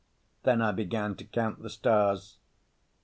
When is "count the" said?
1.25-1.69